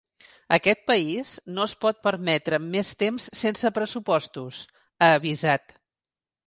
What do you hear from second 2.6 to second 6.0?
més temps sense pressupostos, ha avisat.